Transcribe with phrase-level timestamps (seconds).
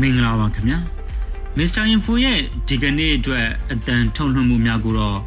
[0.00, 0.78] မင်္ဂလာပါခင်ဗျာ
[1.56, 5.18] မစ္စတာအင်ဖိုရဲ့ဒီကနေ့အတွက်အတန်ထုံလွှင့်မှုများကိုတော့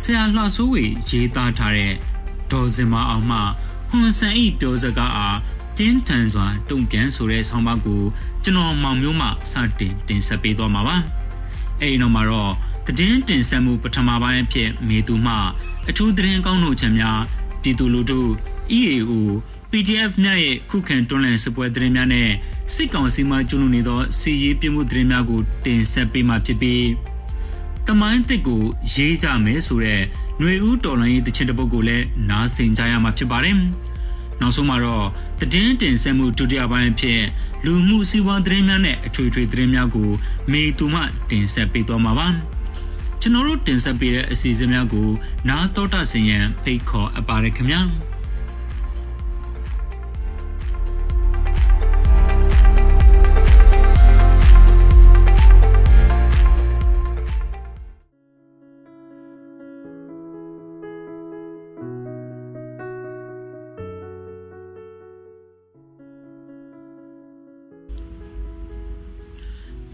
[0.00, 1.92] ဆရာလှဆိုးဝေရေးသားထားတဲ့
[2.50, 3.38] ဒေါ်စင်မအောင်မှ
[3.88, 5.38] ဟွန်ဆန်ဤပြောစကားအား
[5.78, 8.02] ကျင်းထန်စွာတုံ့ပြန်ဆိုတဲ့ဆောင်းပါးကို
[8.42, 10.96] ကျွန်တော်မောင်မျိုးမှစတင်တင်ဆက်ပေးသွားမှာပါ
[11.80, 12.52] အဲဒီတော့မှာတော့
[12.98, 15.34] တည်င်းတင်ဆက်မှုပထမပိုင်းအဖြစ်မေသူမှ
[15.88, 17.20] အထူးသတင်းကောင်းတို့ချမ်းများ
[17.62, 18.20] ပြည်သူလူထု
[18.78, 19.12] EAO
[19.70, 22.28] PDF မြရဲ့ခုခံတွန်းလှန်စပွဲသတင်းများနဲ့
[22.74, 26.86] စစ်ကောင်စီမှကျူးလွန်နေသောစီရေးပြမှုသတင်းများကိုတင်ဆက်ပေးမှာဖြစ်ပြီး
[27.86, 28.62] တမိုင်းတစ်ကို
[28.94, 30.00] ရေးကြမယ်ဆိုတဲ့
[30.38, 33.56] ຫນွေဦးတော်လိုင်းရေးတချင်တပုတ်ကိုလည်းနားဆင်ကြရမှာဖြစ်ပါတယ်။
[34.40, 35.06] နောက်ဆုံးမှာတော့
[35.40, 37.20] တည်င်းတင်ဆက်မှုဒုတိယပိုင်းအဖြစ်
[37.64, 40.10] လူမှုစီးပွားသတင်းများနဲ့အထွေထွေသတင်းများကို
[40.52, 42.28] မေသူမှတင်ဆက်ပေးသွားမှာပါ။
[43.20, 45.08] ကျွန်တော်တို့တင်ဆက်ပေးတဲ့အစီအစဉ်များကို
[45.48, 47.82] နားတော်တာဆင်ရန်ဖိတ်ခေါ်အပ်ပါတယ်ခင်ဗျာ။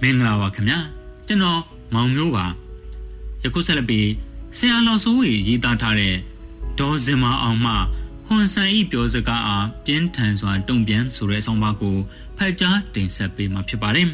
[0.02, 0.78] မင်္ဂလာပါခင်ဗျာ
[1.26, 1.60] ကျွန်တော်
[1.94, 2.46] မောင်မျိုးပါ
[3.42, 4.08] ယခုဆက်လက်ပြီး
[4.56, 6.14] ဆရာလောင်စိုးဝေရေးသားထားတဲ့
[6.78, 7.74] ဒေါ်စင်မအောင်မှ
[8.26, 11.96] ဟွန်ဆန်ဤပြောစကားအားပြင်းထန်စွာတုံ့ပြန်ဆိုတဲ့အဆောင်ပါကို
[12.36, 14.08] ဖတ်ကြားတင်ဆက်ပေးမှာဖြစ်ပါတယ်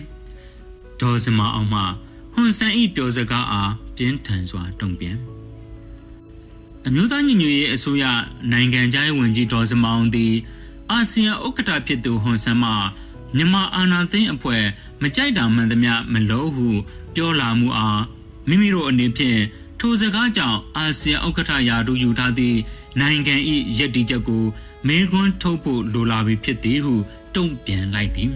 [1.01, 1.81] ဒေါ်စင်မအောင်မှ
[2.33, 5.17] ဟွန်ဆန်ဤပြောစကားအားပြင်းထန်စွာတုံ့ပြန်
[6.87, 8.05] အမျိုးသားညီညွတ်ရေးအစိုးရ
[8.53, 10.35] နိုင်ငံခြားရေးဝန်ကြီးဒေါ်စင်မအောင်သည်
[10.91, 12.71] အာဆီယံဥက္ကဋ္ဌဖြစ်သူဟွန်ဆန်မှ
[13.37, 14.65] မြန်မာအာဏာသိမ်းအဖွဲ့
[15.03, 16.69] မကြိုက်တာမှန်သမျှမလို့ဟု
[17.15, 18.03] ပြောလာမှုအား
[18.49, 19.41] မိမိတို့အနေဖြင့်
[19.81, 22.59] ထိုစကားကြောင့်အာဆီယံဥက္ကဋ္ဌရာထူးယူထားသည့်
[23.01, 23.35] နိုင်ငံ၏
[23.79, 24.45] ရည်တည်ချက်ကို
[24.89, 26.95] မေခွန်းထုတ်ဖို့လိုလာပြီဖြစ်သည်ဟု
[27.35, 28.31] တုံ့ပြန်လိုက်သည်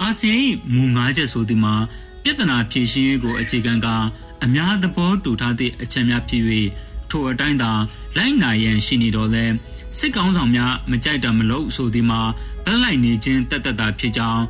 [0.00, 0.36] အာဆီယံ၏
[0.74, 1.74] မူငါးချက်ဆိုသည်မှာ
[2.22, 3.86] ပြဿနာဖြေရှင်းရေးကိုအခြေခံက
[4.44, 6.42] အများသဘောတူထားသည့်အချက်များဖြစ်၍
[7.10, 7.70] ထိုအတိုင်းသာ
[8.16, 9.44] လိုက်နာရန်ရှိနေတော်လဲ
[9.98, 12.20] စစ်ကောင်းဆောင်များမကြိုက်တာမလို့ဆိုသည်မှာ
[12.68, 14.42] လက်လိုက်နေခြင်းတက်တက်တာဖြစ်ကြောင်း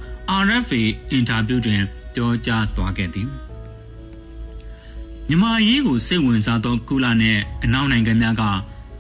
[0.47, 1.83] RFA အင်တာဗျူးတွင်
[2.15, 3.29] ပြောကြားသွားခဲ့သည်
[5.29, 8.43] မြန်မာရေးကိုစိတ်ဝင်စားသောကုလာနှင့်အနောက်နိုင်ငံများက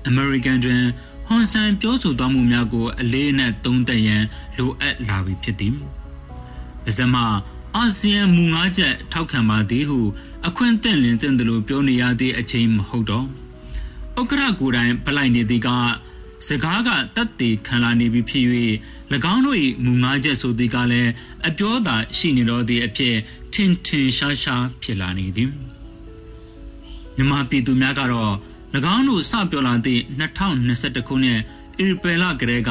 [0.06, 0.82] အမေရိကန်တွင်
[1.26, 4.22] ဟွန်ဆန်ပြောဆိုသွားမှုများကိုအလေးအနက်သုံးသပ်ရန်
[4.56, 5.74] လိုအပ်လာပြီဖြစ်သည်။
[6.84, 7.16] ပါစမ
[7.76, 9.98] အာဆီယံမူငါးချက်ထောက်ခံပါသည်ဟု
[10.46, 13.26] အခွင့်အသင့်လင်းသင့်တယ်လို့ပြောနေရသည့်အချိန်မဟုတ်တော့။
[14.20, 15.68] ဥက္ကရာကိုယ်တိုင်ပလိုက်နေသည်က
[16.46, 18.44] စကားကတက်တည်ခံလာနေပြီဖြစ်၍၎
[19.32, 21.10] င်းတို့၏မူငါးချက်ဆိုသည်ကလည်း
[21.48, 23.14] အပြောသာရှိနေတော်သည့်အဖြစ်
[23.52, 25.50] ထင်ထင်ရှားရှားဖြစ်လာနေသည်
[27.16, 28.32] မြမပြည်သူများကတော့၎
[28.94, 31.40] င်းတို့စပြောလာသည့်2021ခုနှစ်
[31.84, 32.70] ဧပြီလကလေးက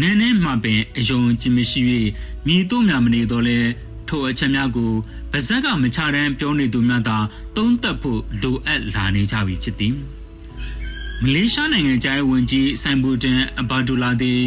[0.00, 1.80] နင်းနေမှပင်အယုံကြည်မရှိ၍
[2.46, 3.58] မြည်တို့များမနေတော့လဲ
[4.08, 4.92] ထိုအချက်များကို
[5.32, 7.18] ဗဇက်ကမချတမ်းပြောနေသူများသာ
[7.56, 9.94] သုံးသပ်ဖို့လိုအပ်လာနေကြပြီဖြစ်သည်
[11.22, 14.40] မလေးရှားနိုင်ငံကျန်းဝန်ကြီးဆိုင်ဘူတန်အဘာဒူလာသည်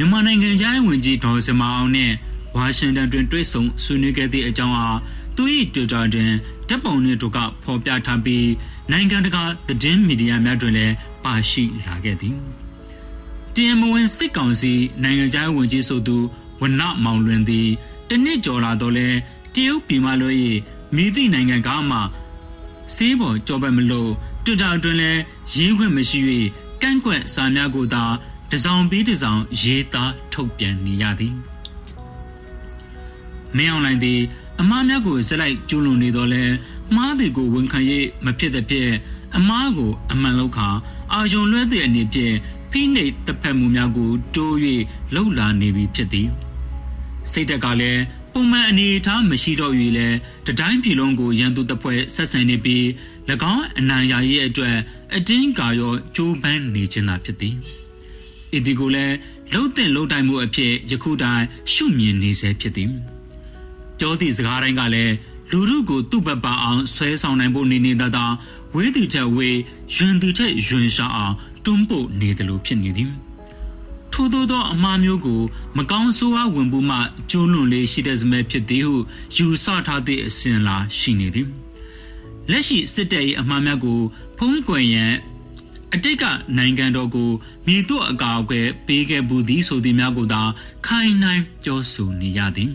[0.00, 2.12] မြန်မာနိုင်ငံကျန်းဝန်ကြီးဒေါ်စမအောင်နဲ့
[2.56, 4.98] ဝါရှင်တန်တွင်တွေ့ဆုံဆွေးနွေးခဲ့သည့်အကြောင်းအား
[5.36, 5.42] သူ၏
[5.74, 6.32] တွစ်တာတွင်
[6.68, 8.48] တပ်ပုံနှင့်တို့ကဖော်ပြထားပြီး
[8.90, 10.94] နိုင်ငံတကာသတင်းမီဒီယာများတွင်လည်း
[11.24, 12.36] ပါရှိလာခဲ့သည်
[13.54, 14.72] တင်မဝင်စစ်ကောင်စီ
[15.02, 16.16] နိုင်ငံခြားဝန်ကြီးဆိုသူ
[16.60, 17.68] ဝနမောင်လွင်သည်
[18.08, 19.08] တနစ်ကျော်လာတော့လဲ
[19.54, 20.32] တရုတ်ပြည်မှလွှဲ၍
[20.94, 21.98] မိသည့်နိုင်ငံကမှ
[22.94, 24.10] စေးပေါ်ကြောပဲမလို့
[24.44, 25.12] တွစ်တာအတွင်းလဲ
[25.54, 26.20] ရင်းခွင့်မရှိ၍
[26.82, 28.04] ကန့်ကွက်စာများကိုသာ
[28.52, 31.34] တစောင်ပြီးတစောင်ရေးသားထုတ်ပြန်နေရသည်
[33.56, 34.20] မင်းအောင်လိုင်းသည်
[34.60, 36.44] အမားများကိုဇက်လိုက်ကျူးလွန်နေတော့လဲ
[36.94, 37.92] မှားသည်ကိုဝန်ခံရ
[38.24, 38.88] မဖြစ်တဲ့ဖြစ်
[39.36, 40.68] အမားကိုအမှန်လောက်ခါ
[41.12, 42.34] အာယုံလွှဲသည့်အနေဖြင့်
[42.70, 44.54] ဖိနှိပ်တပ်ဖက်မှုများကိုတိုး၍
[45.14, 46.28] လှုပ်လာနေပြီဖြစ်သည်
[47.32, 48.02] စိတ်တက်ကလည်း
[48.32, 50.08] ပုံမှန်အနေအထားမရှိတော့၍လဲ
[50.46, 52.84] တတိုင်းပြည်လုံးကိုရန်သူတပ်ဖွဲ့ဆက်ဆံနေပြီး၎
[53.54, 54.76] င်းအနိုင်ရရေးအတွက်
[55.14, 57.56] အတင်းကာရောကြိုးပမ်းနေခြင်းသာဖြစ်သည်။
[58.56, 59.14] ဤဒီကိုလည်း
[59.52, 61.42] လှုပ်တဲ့လှုပ်တိုင်းမှုအဖြစ်ယခုတိုင်
[61.72, 62.90] ရှုမြင်နေစေဖြစ်သည်။
[63.98, 65.14] ပြောသည့်စကားတိုင်းကလည်း
[65.50, 68.24] လူမှုကိုသူ့ဘက်ပါအောင်ဆွဲဆောင်နိုင်ဖို့နေနေတာသာ
[68.74, 69.58] ဝေးသူချက်ဝေး
[69.94, 71.34] ယွန်သူချက်ယွန်ရှာအောင်
[71.64, 73.10] တွန်းပို့နေတယ်လို့ဖြစ်နေသည်။
[74.12, 75.40] ထိုထို့သောသောအမှားမျိုးကို
[75.76, 76.98] မကောင်းဆိုးဝါးဝင်မှုမှ
[77.30, 78.94] ကျိုးလွန်လေးရှိတဲ့စမဲဖြစ်သည်ဟု
[79.36, 81.48] ယူဆထားသည့်အစဉ်လာရှိနေသည်
[82.50, 84.00] လက်ရှိစစ်တပ်၏အမှားများကို
[84.38, 85.12] ဖုံးကွယ်ရန်
[85.94, 86.24] အတိတ်က
[86.58, 87.30] နိုင်ငံတော်ကို
[87.66, 90.42] မြည်တို့အကာအကွယ်ပေးခဲ့မှုသည်ဆိုသည်များကိုသာ
[90.86, 92.72] ခိုင်နှိုင်းပြောဆိုနေရသည်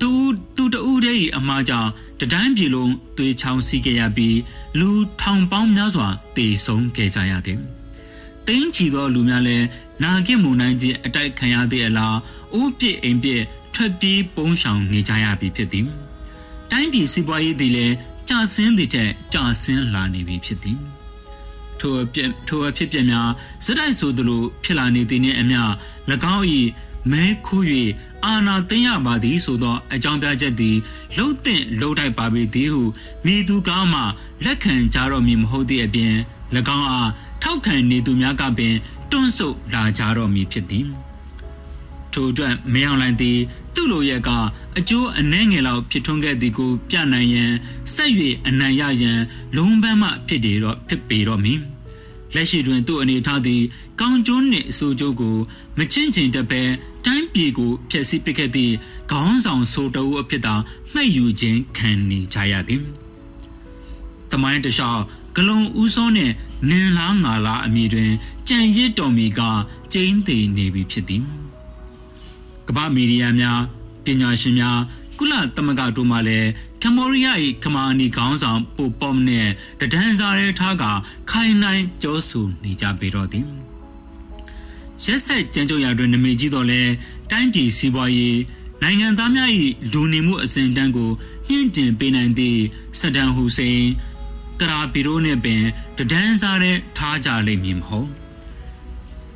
[0.00, 0.10] သူ
[0.56, 1.90] သူတူတဲ့၏အမှားကြောင့်
[2.20, 4.38] တတိုင်းပြည်လုံးသွေးချောင်းစီးခဲ့ရပြီး
[4.78, 4.90] လူ
[5.20, 7.58] ထောင်ပေါင်းများစွာတေဆုံးခဲ့ကြရသည်။
[8.46, 9.66] တင်းချီသောလူများလည်း
[10.02, 12.16] နာဂစ်မုန်တိုင်းကြီးအတိုက်ခံရသည့်အလား
[12.54, 13.42] အိုးပြစ်အိမ်ပြစ်
[13.74, 15.86] ထွက်ပြေးပုန်းရှောင်နေကြရပြီဖြစ်သည်။
[16.70, 17.94] တိုင်းပြည်စီးပွားရေးသည်လည်း
[18.28, 20.78] ကြာဆင်းသည့်ထက်ကြာဆင်းလာနေပြီဖြစ်သည်။
[21.80, 23.30] ထိုအပြစ်ထိုအဖြစ်ပြများ
[23.64, 25.62] စတိုက်ဆိုသလိုဖြစ်လာနေသည်နှင့်အမျှ၎
[26.34, 26.44] င်း၏
[27.12, 27.64] မဲခိုး၍
[28.24, 30.76] အာနာသိရပါသည်ဆိုသောအကြောင်းပြချက်သည်
[31.16, 32.82] လှုပ်တဲ့လှုပ်ထိုက်ပါပေသည်ဟု
[33.24, 34.00] မိသူကားမှ
[34.44, 36.14] လက်ခံကြတော့မည်မဟုတ်သည့်အပြင်၎
[36.76, 37.10] င်းအား
[37.42, 38.74] ထောက်ခံနေသူများကပင်
[39.10, 40.86] တွန့်ဆုတ်လာကြတော့မည်ဖြစ်သည်
[42.12, 43.38] ထိုအတွက်မယောင်လိုင်သည်
[43.76, 44.30] သူ့လိုရဲ့က
[44.78, 47.52] အကျိုးအနှဲငယ်လောက်ဖြစ်ထွန်းခဲ့သည်ကိုပြနိုင်ရန်
[47.94, 48.10] ဆက်၍
[48.46, 49.20] အနံရရန်
[49.56, 51.58] လုံးပန်းမှဖြစ်တယ်တော့ဖြစ်ပေတော့မည်
[52.34, 53.62] လက်ရှိတွင်သူ့အနေထားသည်
[54.00, 55.36] ကောင်းကျိုးနှင့်အဆိုးကျိုးကို
[55.78, 56.62] မချင့်ချင်တတ်ပဲ
[57.04, 58.74] တိုင်းပြည်ကိုဖျက်ဆီးပစ်ခဲ့သည့်
[59.10, 60.54] ခေါင်းဆောင်ဆိုတအုပ်အဖြစ်သာ
[60.92, 62.82] မှတ်ယူခြင်းခံနေကြရသည်။
[64.30, 64.98] တမိုင်းတခြား
[65.36, 66.34] ဂလုံဦးစောနှင့်
[66.68, 68.10] နင်လားငါလားအမိတွင်
[68.48, 69.40] ကြံရစ်တော်မီက
[69.92, 71.24] ကျင်းသေးနေပြီဖြစ်သည်။
[72.68, 73.60] ကမ္ဘာမီဒီယာများ
[74.04, 74.78] ပညာရှင်များ
[75.18, 76.48] ကုလသမဂ္ဂတို့မှလည်း
[76.82, 79.48] ကမ္ဘောဒီးယား၏ကမာနီခေါင်းဆောင်ပိုပေါမနဲ့
[79.80, 80.84] တဒန်းစားရဲထားက
[81.30, 83.46] ခိုင်နိုင်ပြောဆိုနေကြပေတော့သည်။
[85.04, 86.82] ရက်ဆက်ကြမ်းကြုတ်ရာတွင်နမိတ်ကြီးတော်လဲ
[87.30, 88.38] တိုင်းပြည်စီးပွားရေး
[88.82, 89.50] နိုင်ငံသားများ၏
[89.92, 91.10] လူနေမှုအစဉ်တန်းကို
[91.48, 92.60] ညှင့်တင်ပေးနိုင်သည့်
[93.00, 93.82] စဒန်ဟူစိန်
[94.60, 95.62] ကရာပီရိုနှင့်ပင်
[95.98, 98.08] တဒန်းစားတဲ့ထားကြလိမ့်မည်မဟုတ်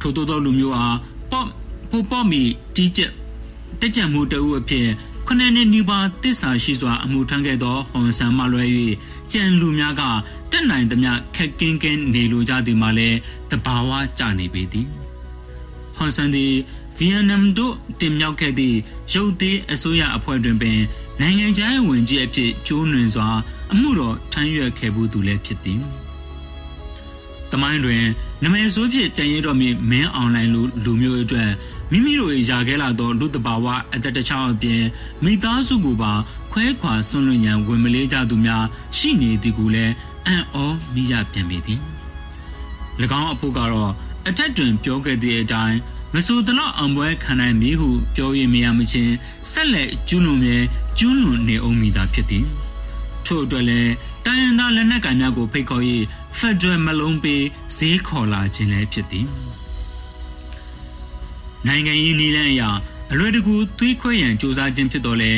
[0.00, 0.96] ထို့သောသောလူမျိုးအား
[1.30, 1.46] ပေါ့
[1.90, 2.42] ပိုပေါ့မီ
[2.74, 3.12] တီးကျက်
[3.80, 4.86] တက်ကြံမှုတအုပ်အဖြစ်
[5.26, 8.64] ခဏနှစ်နီးပါးတစ္ဆာရှိစွာအမှုထမ်းခဲ့သောဟွန်ဆန်မှလွဲ၍
[9.32, 10.02] ကြံလူများက
[10.50, 13.18] တက်နိုင်သမျှခက်ကင်းကင်းနေလိုကြသည်မှာလည်း
[13.50, 14.86] တဘာဝကြနေပေသည်
[15.96, 16.52] ဟွန်ဆန်သည်
[16.96, 18.76] ဗီယက်နမ်တို့တင်မြောက်ခဲ့သည့်
[19.14, 20.78] ရုပ်သေးအစိုးရအဖွဲ့တွင်ပင်
[21.20, 23.28] နိုင်ငံခြားရေးဝန်ကြီးအဖြစ်ကျိုးနွင်စွာ
[23.72, 25.80] အမှုတော်ထမ်းရွက်ခဲ့မှုသူလည်းဖြစ်သည်။
[27.52, 28.04] တမိုင်းတွင်
[28.42, 31.50] နမဲဆိုးဖြစ်ကြံရတော်မူမင်းအွန်လိုင်းလူလူမျိုးအတွက်
[31.90, 34.82] မိမိတို့ရာခဲလာသောလူတဘာဝအသက်တချောင်းအပြင်
[35.24, 36.12] မိသားစုကိုပါ
[36.52, 38.64] ခွဲခွာဆွန့်လွတ်ရန်ဝင်မလေးကြသူများ
[38.96, 39.94] ရှိနေသည်ကိုလည်း
[40.26, 40.64] အံ့ဩ
[40.94, 41.80] မိရပြန်ပေသည်။၎
[43.20, 43.92] င်းအဖို့ကတော့
[44.28, 45.78] အထက်တွင်ပြောခဲ့တဲ့အတိုင်း
[46.14, 49.14] မဆိုတလောက်အောင်ပွဲခံနိုင်မည်ဟုပြောရမရမချင်း
[49.52, 50.58] ဆက်လက်ကျွလွန်မြဲ
[50.98, 52.46] ကျွလွန်နေအောင်မိတာဖြစ်သည်
[53.26, 53.92] ထို့အတွက်လည်း
[54.26, 55.84] တိုင်းရင်းသားလက်နက်ကိုင်များကိုဖိတ်ခေါ်၍
[56.38, 57.42] ဖက်ဒရယ်မလုံးပေး
[57.76, 59.26] ဈေးခေါ်လာခြင်းလည်းဖြစ်သည်
[61.66, 62.62] နိုင်ငံရေးနည်းလမ်းအရ
[63.12, 65.32] အလွယ်တကူသွေးခွဲရန်စ조사ခြင်းဖြစ်တော်လဲ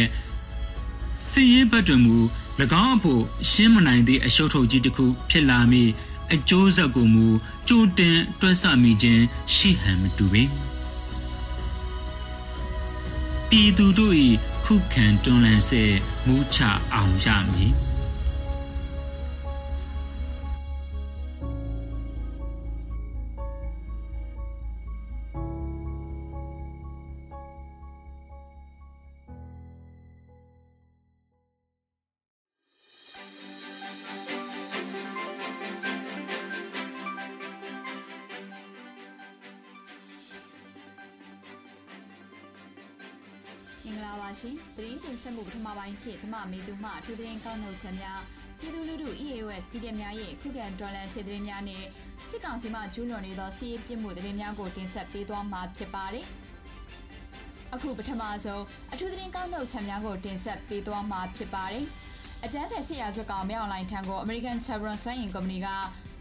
[1.31, 2.17] စစ်ရေးဘက်တွင်မူ၎
[2.83, 5.91] င်းအဖို့ရှင်းမနိုင်သည့်အရှုပ်ထုတ်ကြီးတစ်ခုဖြစ်လာမည်
[6.33, 7.27] အကျိုးဆက်ကိုမူ
[7.69, 9.23] ကြိုတင်တွက်ဆမိခြင်း
[9.55, 10.43] ရှိဟန်မတူပေ
[13.49, 14.15] ပြည်သူတို့၏
[14.65, 15.83] ခုခံတွန်းလှန်စေ
[16.27, 16.59] မူချ
[16.95, 17.73] အောင်ရမည်
[45.83, 48.21] ပထမပိုင်းဖြစ်ကျမမေသူမှအထူးသတင်းကောက်နှုတ်ချက်များ
[48.59, 51.85] ပြည်သူလူထု EAOS ပြည်သူများရဲ့ခုခံဒေါ်လာစစ်သတင်းများနဲ့
[52.29, 56.27] စစ်ကောင်စီမှကျူးလွန်နေသောစီးရေးပြစ်မှုသတင်းများကိုတင်ဆက်ပေးသွားမှာဖြစ်ပါတယ်။
[57.75, 58.63] အခုပထမဆုံး
[58.93, 61.85] အထူးသတင်းကောက်နှုတ်ချက်များကိုတင်ဆက်ပေးသွားမှာဖြစ်ပါတယ်။
[62.45, 65.69] အကြမ်းဖက်စစ်ရာဇဝတ်ကောင်မြောက်လိုင်းထံကို American Chevron စွမ်းအင်ကုမ္ပဏီက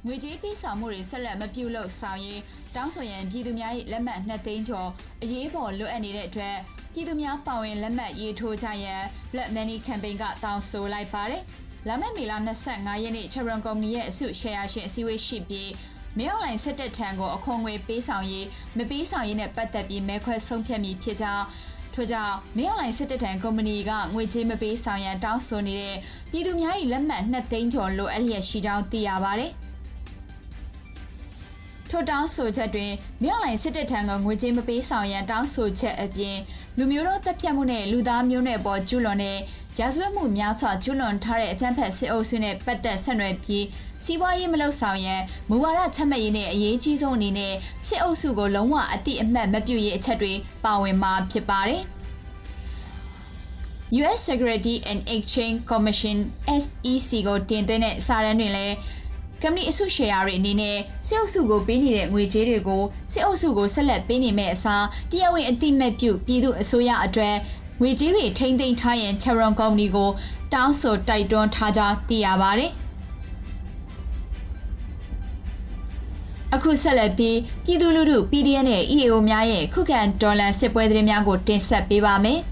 [0.06, 2.42] ငွေကြေးပေးဆောင်မှုတွေဆက်လက်မပြုလုပ်ဆောင်ရေး
[2.76, 4.90] တောင်းဆိုရန်ပြည်သူများ၏လက်မှတ်2သိန်းကျော်
[5.24, 6.58] အရေးပေါ်လိုအပ်နေတဲ့အတွက်
[6.94, 11.44] ပြည်သူများပါဝင်လက်မှတ်ရေးထိုးကြရန် Black Money Campaign ကတောင်းဆိုလိုက်ပါတယ်။
[11.88, 12.34] လာမယ့်မေလ
[12.68, 15.70] 25ရက်နေ့ Chevron Company ရဲ့အစုရှယ်ယာရှင်အစည်းအဝေးရှိပြီး
[16.18, 21.46] မဲအွန်လိုင်းစစ်တပ်ထံကိုအခွန်ငွေပေးဆောင်ရေးမပေးဆောင်ရေးနဲ့ပတ်သက်ပြီးမဲခွဲဆုံးဖြတ်မိဖြစ်ကြောင်း
[21.94, 25.98] ထို့ကြောင့်မင်းအွန်လိုင်းစစ်တပ်ထံကုမ္ပဏီကငွေကြေးမပေးဆောင်ရန်တောင်းဆိုနေတဲ့
[26.32, 29.52] ပြည်သူများ၏လက်မှတ်2သိန်းကျော်လိုအပ်လျက်ရှိကြောင်းသိရပါတယ်။
[31.90, 32.92] ထို့တောင်းဆိုချက်တွင်
[33.24, 36.38] မြောက်လိုင်စစ်တပ်ထံကငွေကြေးမပေးဆောင်ရန်တောင်းဆိုချက်အပြင်
[36.78, 39.38] လူမျိုးတို့တပ်ဖြတ်မှုနဲ့လူသားမျိုးနွယ်ပေါ်ကျူးလွန်တဲ့
[39.80, 43.66] ရာဇဝတ်မှုများစွာကျူးလွန်ထားတဲ့အကြမ်းဖက်စစ်အုပ်စုနဲ့ပတ်သက်ဆက်နွယ်ပြီး
[44.04, 47.54] စီးပွားရေးမလုပ်ဆောင်ရန်မူဝါဒချမှတ်ရေးနဲ့အရေးကြီးဆုံးအနေနဲ့
[47.88, 51.82] စစ်အုပ်စုကိုလုံးဝအတိအမှတ်မပြုရေးအချက်တွေပါဝင်မှာဖြစ်ပါတယ်။
[54.00, 56.18] US Security and Exchange Commission
[56.64, 58.76] SEC ကိုတင်သွင်းတဲ့စာရန်တွင်လည်း
[59.44, 67.36] ကမ္ဘာအစုရှယ်ယာတွေအနေနဲ့စစ်အုပ်စုကိုပေးနေတဲ့ငွေကြေးတွေကိုစစ်အုပ်စုကိုဆက်လက်ပေးနေမယ့်အစားတရားဝင်အတိမတ်ပြုပြည်သူအစိုးရအတွက်
[67.82, 70.10] ငွေကြေးတွေထိန်းသိမ်းထားရင် Chevron Company ကို
[70.54, 72.72] တောင်းဆိုတိုက်တွန်းထားကြောင်းသိရပါတယ်။
[76.56, 82.42] အခုဆက်လက်ပြီးပြည်သူလူထု PDN နဲ့ EAO များရဲ့ခုခံဒေါ်လာစစ်ပွဲသတင်းများကိုတင်ဆက်ပေးပါမယ်။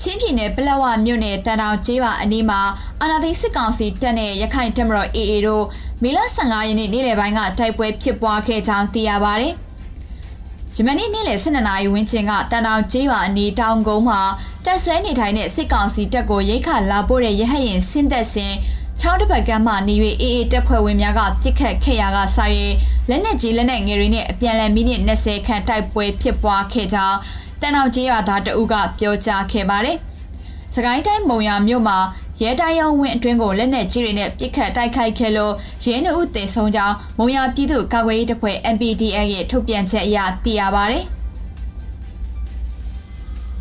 [0.00, 2.60] ချင်းပြည်နယ်ပလက်ဝမြို့နယ်တန်တောင်ကျေးရွာအနီးမှာ
[3.00, 5.64] အာနာသိစစ်ကောင်စီတပ်နဲ့ရခိုင်တပ်မတော် AA တို့
[6.02, 9.46] မေလ15ရက်နေ့နေ့လယ်ပိုင်းကတိုက်ပွဲဖြစ်ပွားခဲ့ကြောင်းသိရပါဗျ။
[10.76, 14.20] ယမနေ့နေ့လယ်12နာရီဝန်းကျင်ကတန်တောင်ကျေးရွာအနီးတောင်ကုန်းမှာ
[14.64, 18.54] တပ်ဆွဲနေထိုင်တဲ့စစ်ကောင်စီတပ်ကိုရိတ်ခါလာပို့တဲ့ရဟတ်ရင်ဆင်းသက်စဉ်
[19.00, 22.44] ချောင်းတစ်ပတ်ကမ်းမှနေ၍အေးအေးတပ်ဖွဲ့ဝင်များကပြစ်ခတ်ခဲ့ရာကဆာ၍
[23.08, 27.18] လက်နက်ကြီးလက်နက်ငယ်တွေနဲ့အပြန်အလှန်မိနစ်20ခန့်တိုက်ပွဲဖြစ်ပွားခဲ့ကြောင်း
[27.60, 29.98] တန်အောင်ကျေးရွာသားတအုပ်ကပြောကြားခဲ့ပါတယ်။
[30.74, 31.98] စကိုင်းတိုင်းမုံရမြို့မှာ
[32.42, 41.04] ရဲတိုင်းရုံးဝင်းအတွင်းကိုလက်နက်ကြီးတွေနဲ့ပစ်ခတ်တိုက်ခိုက်ခဲ့လို့ရဲနှုတ်သေဆုံးကြောင်းမုံရပြည်သူ့ကာကွယ်ရေးတပ်ဖွဲ့ MPDA ရဲ့ထုတ်ပြန်ချက်အရသိရပါတယ်။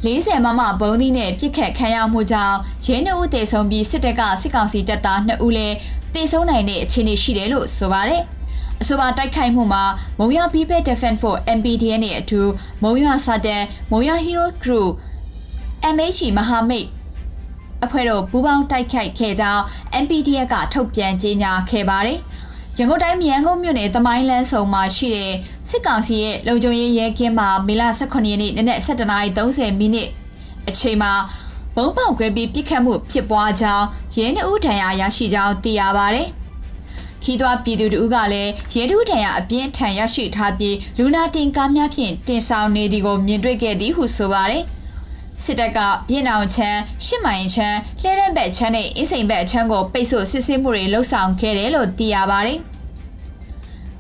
[0.04, 5.76] 40မမဘုံသီးနဲ့ပြစ်ခတ်ခံရမှုကြောင့်ရဲနှုတ်သေဆုံးပြီးစစ်တပ်ကစစ်ကောင်စီတပ်သား2ဦးလည်း
[6.14, 8.22] သေဆုံးနိုင်တဲ့အခြေအနေရှိတယ်လို့ဆိုပါတယ်။
[8.82, 9.84] အဆိုပါတိုက်ခိုက်မှုမှာ
[10.20, 12.42] မုံရ People Defense for MPDN နဲ့အတူ
[12.84, 14.88] မုံရစာတန်မုံရ Hero Crew
[15.94, 16.88] MH မဟာမိတ်
[17.84, 19.62] အဖွဲ့တို့ပူးပေါင်းတိုက်ခိုက်ခဲ့ကြောင်း
[20.04, 22.20] MPDF ကထုတ်ပြန်ကြေညာခဲ့ပါတယ်။
[22.78, 25.34] ရန်ကုန်တိုင်းမြန်ကုန်မြို့နယ်သမိုင်းလန်းဆောင်မှာရှိတဲ့
[25.70, 30.10] စစ်ကောင်စီရဲ့လုံခြုံရေးရဲကင်းမှာမေလ18ရက်နေ့နနက်7:30မိနစ်
[30.68, 31.14] အချိန်မှာ
[31.76, 36.28] ဘုံပေါက်ကွဲပြီးပြစ်ခတ်မှုဖြစ်ပွားကြောင်းရဲနှုတ်ဒဏ်ရာရရှိကြောင်းသိရပါတယ်။
[37.24, 44.64] ခီးသွွားပြည်သူတို့ကလည်းရဲဒုဒဏ်ရာအပြင်းထန်ရရှိထားပြီးလူနာတင်ကားများဖြင့်တင်ဆောင်နေသည်ကိုမြင်တွေ့ခဲ့သည်ဟုဆိုပါတယ်
[45.44, 52.60] စစ်တပ်ကပြည်နောင်ချမ်းရှစ်မိုင်ချမ်းလှဲတဲ့ဘက်ချမ်းနဲ့အင်းစိန်ဘက်ချမ်းကိုပိတ်ဆို့စစ်ဆေးမှုတွေလှုပ်ဆောင်ခဲ့တယ်လို့သိရပါတယ်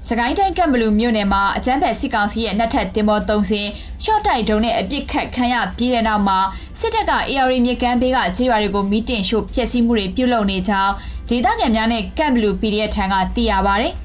[0.07, 3.69] စကိုင်းတိုင်းကံဘလူမြို့နယ်မှာအကြမ်းဖက်စစ်ကောင်စီရဲ့နှက်ထက်တင်ပေါ်သုံးစင်း
[4.03, 6.39] ရှော့တိုက်ဒုံနဲ့အပြစ်ခတ်ခံရပြီးတဲ့နောက်မှာ
[6.79, 10.93] စစ်တပ်က AR မြေကမ်းဘေးကခြေရွာတွေကိုမီးတင်ရှို့ဖျက်ဆီးမှုတွေပြုလုပ်နေကြောင်း
[11.33, 13.87] ဒေသခံများနဲ့ကမ်ဘလူ PDF ထံကသိရပါဗျ။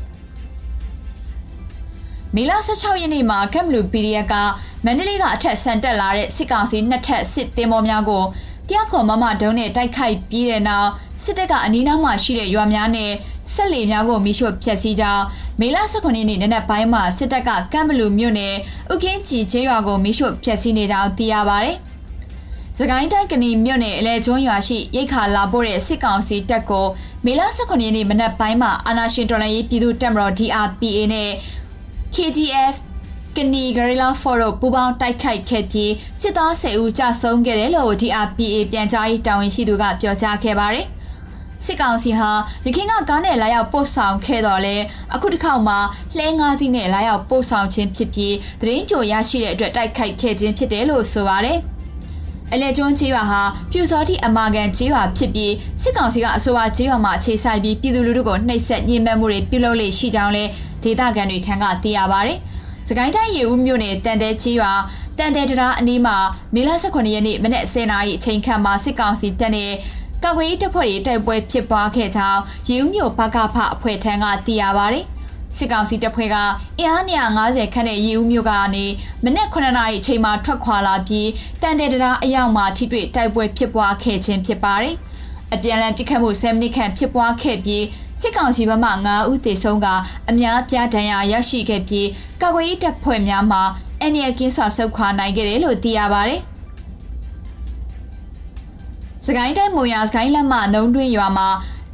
[2.34, 4.34] မေလ16ရက်နေ့မှာကမ်ဘလူ PDF က
[4.84, 8.24] မန္တလေးကအထက်ဆန်တက်လာတဲ့စစ်ကောင်စီနှစ်ထပ်စစ်တင်မောများကို
[8.68, 10.88] တရားခွန်မမဒုံနဲ့တိုက်ခိုက်ပြီးတဲ့နောက်
[11.24, 13.10] စစ်တပ်ကအနီးနားမှာရှိတဲ့ရွာများနဲ့
[13.54, 15.24] ဆက်လေများကိုမိရှို့ဖျက်ဆီးကြောင်း
[15.60, 18.54] မေလ18ရက်နေ့နနက်ပိုင်းမှာစစ်တပ်ကကမ်ဘလူမြို့နယ်
[18.92, 21.70] ဥကင်းကြီးကျေးရွာကိုမိရှို့ဖျက်ဆီးနေကြောင်းသိရပါဗျ။
[22.80, 26.86] စကိုင်းတိုင်းကဏီမြို့နယ်အလဲကျွန်းရွာရှိရိတ်ခါလာပို့တဲ့စစ်ကောင်စီတပ်ကို
[27.24, 31.30] မေလ18ရက်နေ့မနက်ပိုင်းမှာအာနာရှင်တော်လှန်ရေးပြည်သူ့တပ်မတော် DRPA နဲ့
[32.14, 32.74] KGF
[33.36, 40.86] ကနီဂရီလာဖော်တို့ပူးပေါင်းတိုက်ခိုက်ခဲ့ပြီးစစ်သား10ဦးကြာဆုံးခဲ့တယ်လို့ DRPA ပြန်ကြားရေးတာဝန်ရှိသူကပြောကြားခဲ့ပါတယ်။
[41.64, 42.30] စစ်ကောင်စီဟာ
[42.64, 44.76] ရခိုင်ကကားနဲ့လာရောက်ပို့ဆောင်ခဲ့တော့လဲ
[45.14, 45.78] အခုတစ်ခေါက်မှာ
[46.16, 51.60] လှဲငါးစီးနဲ့လာရောက်ပို့ဆောင်ခြင်းဖြစ်ပြီးသတင်းကြိုရရှိတဲ့အတွက်တိုက်ခိုက်ခဲ့ခြင်းဖြစ်တယ်လို့ဆိုပါတယ်။
[52.52, 60.44] အလဲကျွန်းချေးရွာဟာပြူစောတိအမာကန်ချေးရွာဖြစ်ပြီးစစ်ကောင်စီကအဆိုပါချေးရွာမှာအခြေစိုက်ပြီးပြည်သူလူထုကိုနှိပ်စက်ညှဉ်းပန်းမှုတွေပြုလုပ်လေရှိကြောင်းလဲ
[60.82, 62.32] ဒေသခံတွေထံကသိရပါဗျ။
[62.88, 64.72] စကိုင်းတိုင်းရေဦးမြို့နယ်တန်တဲချေးရွာ
[65.18, 66.16] တန်တဲတရာအနီးမှာ
[66.54, 69.72] မေလ18ရက်နေ့မနက်10:00နာရီအချိန်ခန့်မှာစစ်ကောင်စီတပ်နဲ့
[70.24, 75.00] ကာကွယ်ရေးတပ်ဖွဲ့တွေတိုက်ပွဲဖြစ်ပွားခဲ့ကြောင်းရေဦးမြို့ဘကဖအဖွဲ့ထံကသိရပါဗျ။
[75.56, 76.36] စစ်ကောင်စီတပ်ဖွဲ့က
[76.78, 77.02] အင်အား
[77.38, 78.84] 150ခန့်တဲ့ရေဦးမြို့ကနေ
[79.24, 81.28] မနက်9နာရီအချိန်မှာထွက်ခွာလာပြီး
[81.62, 84.94] တန်တဲ့တရားအရောက်မှာထိတွေ့တိုက်ပွဲဖြစ်ပွားခဲ့ခြင်းဖြစ်ပါတယ်။
[85.54, 87.84] အပြန်အလှန်ပစ်ခတ်မှု10မိနစ်ခန့်ဖြစ်ပွားခဲ့ပြီး
[88.20, 89.86] စစ်ကောင်စီဘက်မှ9ဦးသေဆုံးက
[90.30, 92.08] အများပြားဒဏ်ရာရရှိခဲ့ပြီး
[92.42, 93.58] ကာကွယ်ရေးတပ်ဖွဲ့များမှ
[94.00, 96.40] အန်ရကင်းစွာဆုတ်ခွာနိုင်ခဲ့တယ်လို့သိရပါတယ်။
[99.26, 101.48] စကိုင်းတိုင်းမုံရစကိုင်းလက်မှနှုံးတွင်းရွာမှာ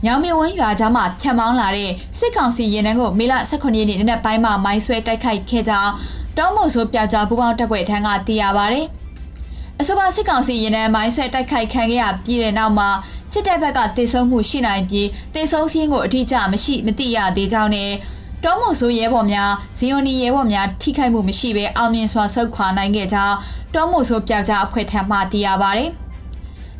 [0.04, 5.92] ညောင်မင်းဝင်းရွာကြားမှာဖြတ်မောင်းလာတဲ့စစ်ကောင်စီရင်နှန်းကိုမေလ18ရက်နေ့နနက်ပိုင်းမှာမိုင်းဆွဲတိုက်ခိုက်ခဲ့ကြောင်း
[6.36, 8.80] တောမို့ဆိုပြောက်ကြားပူပေါင်းတပ်ဖွဲ့ထံကသိရပါဗျ။
[9.80, 12.88] အဆိုပါစစ်ကောင်စီရင်နှန်းမိုင်းဆွဲတိုက်ခိုက်ခံခဲ့ရပြီးတဲ့နောက်မှာ
[13.32, 17.92] စစ်တပ်ဘက်ကတေဆုံးမှုရှိနိုင်ပြီးတေဆုံးစင်းကိုအထူးကြမရှိမသိရသေးကြောင်းနဲ့
[18.44, 23.36] တောမို့ဆိုရဲဘော်များဇီယိုနီရဲဘော်များထိခိုက်မှုမရှိဘဲအောင်မြင်စွာဆုတ်ခွာနိုင်ခဲ့ကြောင်း
[23.74, 26.03] တောမို့ဆိုပြောက်ကြားအဖွဲ့ထံမှသိရပါဗျ။ဒ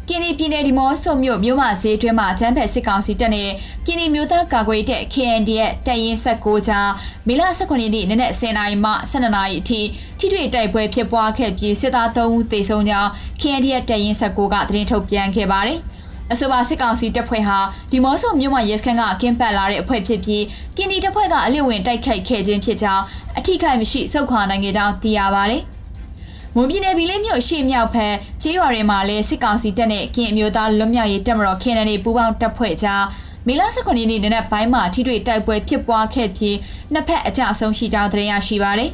[0.08, 3.50] ကင်းနီပြည်နယ်ဒီမော့ဆိုမြို့မြို့မဈေးတွင်းမှာကျန်းဖက်စစ်ကောင်စီတပ်နဲ့
[3.86, 6.90] ကင်းနီမြို့သားကာကွယ်တဲ့ KND ရဲ့တပ်ရင်း16ကြား
[7.26, 9.80] မေလ18ရက်နေ့နနက်10:00နာရီမှ12:00နာရီအထိ
[10.18, 15.78] ထိတွေ့တိုက်ပွဲဖြစ်ပွားခဲ့ပြီးစစ်သား3ဦးသေဆုံးကြောင်း KND ရဲ့တပ်ရင်း16ကသတင်းထုတ်ပြန်ခဲ့ပါတယ်။
[16.32, 17.58] အဆိုပါစစ်ကောင်စီတပ်ဖွဲ့ဟာ
[17.90, 20.44] ဒီမော့ဆိုမြို့မှာရဲစခန်းကကင်းပတ်လာတဲ့အဖွဲ့ဖြစ်ပြီး
[20.76, 23.02] ကင်းနီတပ်ဖွဲ့ကအလစ်ဝင်တိုက်ခိုက်ခဲ့ခြင်းဖြစ်ကြောင်း
[23.38, 25.64] အထိခိုက်မရှိစုခွာနိုင်ခဲ့ကြောင်းသိရပါတယ်။
[26.56, 33.04] မွန်ပြည်နယ်ပြည်လေးမြို့ရှေ့မြောက်ဖက်ကျေးရွာတွေမှာလည်းစစ်ကောင်စီတပ်နဲ့ကင်းအမျိုးသားလွတ်မြောက်ရေးတပ်မတော် KNL ပူးပေါင်းတပ်ဖွဲ့ကြား
[33.46, 36.56] မေလ19ရက်နေ့နနက်ပိုင်းမှာထိတွေ့တိုက်ပွဲဖြစ်ပွားခဲ့ပြီး
[36.92, 38.90] နှစ်ဖက်အကြအဆုံးရှိကြောင်းသတင်းရရှိပါရယ်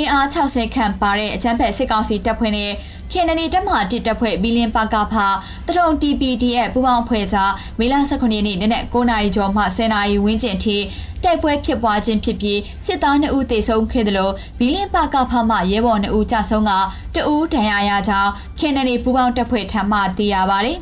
[0.00, 2.70] အင်အား60ခန့်ပါတဲ့အကြမ်းဖက်စစ်ကောင်စီတပ်ဖွဲ့နဲ့
[3.12, 5.26] ခေနနီတက်မဟာတစ်တပ်ဖွဲ့ဘီလင်ပါကဖာ
[5.66, 10.76] တရုံ TPDF ပူးပေါင်းအဖွဲ့ကြားမေလ19ရက်နေ့နနက်9:00နာရီကျော်မှ10:00နာရီဝန်းကျင်ထိ
[11.24, 16.72] တိုက်ပွဲဖြစ်ပွားခြင်းဖြစ်ပြီးစစ်သား2ဦးသေဆုံးခဲ့တယ်လို့ဘီလင်ပါကဖာမှရဲဘော်2ဦးကြာဆုံးက
[17.14, 20.78] တဦးဒဏ်ရာရကြောင်းခေနနီပူးပေါင်းတပ်ဖွဲ့ထံမှသိရပါတယ်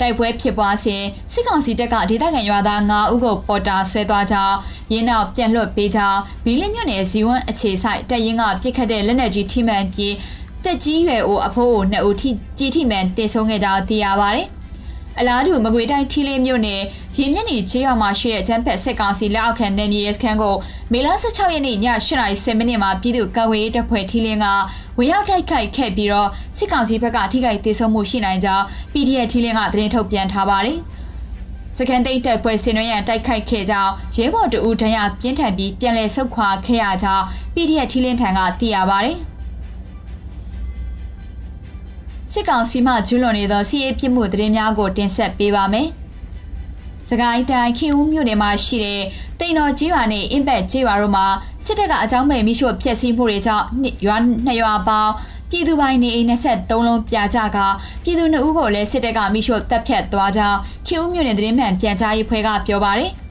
[0.00, 4.56] တိုက်ပွဲဖြစ်ပွားစဉ်စစ်ကောင်စီတပ်ကဒေသခံရွာသား9ဦးကိုပေါ်တာဆွဲသွားကြောင်း
[4.92, 10.14] ရင်းနောက်ပြန်လွတ်ပေးကြောင်းဘီလင်းမြို့နယ်ဇီဝန်းအခြေဆိုင်တပ်ရင်းကပြစ်ခတ်တဲ့လက်နက်ကြီးထိမှန်ပြီး
[10.64, 14.48] တက်ကြီးရွယ်အိုအဖိုးကိုနှစ်ဦးထိကြီးထိမှန်တည်ဆုံးခဲ့ကြောင်းသိရပါတယ်။
[15.18, 16.82] အလားတူမကွေတိုင်းထီလေးမြို့နယ်
[17.16, 20.54] ရင်းမြစ်နီကျေးရွာမှာရှိတဲ့ချမ်းဖက်စစ်ကောင်စီလက်အောက်ခံနယ်မြေစခန်းကို
[20.92, 24.46] မေလ16ရက်နေ့ည8:30မိနစ်မှာပြည်သူ့ကာကွယ်ရေးတပ်ဖွဲ့ထီလင်းက
[24.98, 30.78] ဝင်ရောက်တိုက်ခိုက်ခဲ့ပြီးတော့စစ်ကောင်စီဘက်ကထိခိုက်ဒေဆုံးမှုရှိနိုင်ကြောင်း PDF ထီလင်းကသတင်းထုတ်ပြန်ထားပါတယ်။
[31.76, 37.24] စကန်တိတ်တက်ပွဲဆင်နွှဲရန်တိုက်ခိုက်ခဲ့ကြောင်းရဲဘော်တဦးဒဏ်ရာပြင်းထန်ပြီးပြန်လည်ဆုတ်ခွာခဲ့ရကြောင်း
[37.54, 39.16] PDF ထီလင်းထံကသိရပါတယ်။
[42.32, 45.88] စစ်ကောင်စီမှကျူးလွန်နေသောစီးရေးပြစ်မှုသတင်းများကိုတင်ဆက်ပေးပါမယ်။
[47.10, 49.02] စကိုင်းတိုင်းခင်ဦးမြို့နယ်မှာရှိတဲ့
[49.40, 51.26] တိန်တော်ကြီးရွာနဲ့အင်ဘက်ကြီးရွာတို့မှာ
[51.64, 53.66] စစ်တပ်ကအကြောင်းမဲ့မိရှို့ဖျက်ဆီးမှုတွေကြောင့်
[54.06, 55.12] ရွာနှစ်ရွာပေါင်း
[55.50, 57.58] ပြည်သူပိုင်းနေအိမ်23လုံးပြကြက
[58.02, 63.12] ပြည်သူ2ဦးကိုလည်းစစ်တပ်ကမိရှို့တပ်ဖြတ်သွားကြောင်းခင်ဦးမြို့နယ်သတင်းမှန်ပြန်ကြားရေးဖွဲ့ကပြောပါတယ်။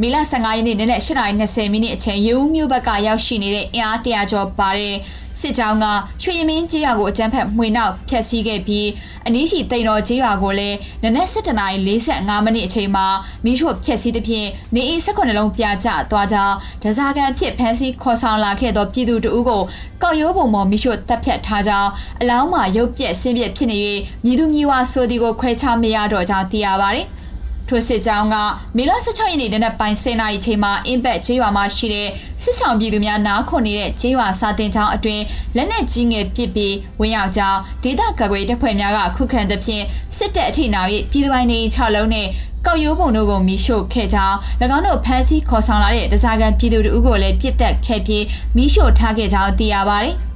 [0.00, 4.96] မေလ15ရက်နေ့နနက်8:20မိနစ်အချိန်ရေဦးမြို့ဘက်ကရောက်ရှိနေတဲ့အင်အားတရာကျော်ပါတဲ့
[5.40, 5.86] စစ်ကြောင်းက
[6.22, 8.88] ရွှေရမင်းကျေးရွာကိုအကြမ်းဖက်မှွေနောက်ဖျက်ဆီးခဲ့ပြီး
[9.26, 13.06] အနီးရှိတိန်တော်ကျေးရွာကိုလည်းနနက်7:45မိနစ်အချိန်မှာ
[13.44, 19.62] မိရှို့ဖျက်ဆီးသဖြင့်နေအိမ်18လုံးပြကျသွားကြောင်းဒဇာကန်ဖြစ်ဖမ်းဆီးခေါ်ဆောင်လာခဲ့သောပြည်သူတို့ကို
[20.02, 23.78] ကောက်ရိုးပုံပေါ်မိရှို့တပ်ဖြတ်ထားကြောင်းအလောင်းမှာရုပ်ပြက်ဆင်းပြက်ဖြစ်နေ၍
[24.24, 27.08] မြည်သူမြည်ဝါဆိုဒီကိုခွဲခြားမရတော့ကြောင်းသိရပါတယ်။
[27.68, 28.36] ထိုစစ်ကြောင်းက
[28.76, 32.08] မေလ16ရက်နေ့နနက်ပိုင်း10:00နာရီချိန်မှာအင်ဘက်ကျေးရွာမှာရှိတဲ့
[32.42, 35.22] စစ်ဆောင်ပြည်သူများနားခွန်နေတဲ့ကျေးရွာစာတင်ကျောင်းအတွင်း
[35.56, 39.84] လက်နက်ကြီးငယ်ပစ်ပြီးဝင်ရောက်ကြောင်းဒေသကာကွယ်တပ်ဖွဲ့များကခုခံသဖြင့်
[40.16, 42.26] စစ်တပ်အထိနာ၍ပြည်သူပိုင်းနေ6လုံးနဲ့
[42.66, 44.36] ကောက်ရိုးပုံတို့ကိုမိရှို့ခဲ့ကြောင်း၎
[44.76, 48.24] င်းတို့ဖမ်းဆီးခေါ်ဆောင်လာတဲ့ဒဇာကန်ပြည်သူတို့ကိုလည်းပြစ်တက်ခဲ့ပြီး
[48.56, 50.16] မိရှို့ထားခဲ့ကြောင်းသိရပါတယ်။